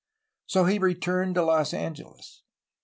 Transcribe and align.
So 0.47 0.65
he 0.65 0.79
returned 0.79 1.35
to 1.35 1.43
Los 1.43 1.75
Angeles. 1.75 2.41